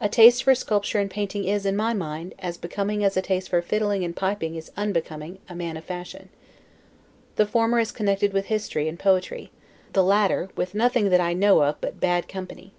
[0.00, 3.50] A taste for sculpture and painting is, in my mind, as becoming as a taste
[3.50, 6.30] for fiddling and piping is unbecoming, a man of fashion.
[7.36, 9.50] The former is connected with history and poetry;
[9.92, 12.72] the latter, with nothing that I know of but bad company.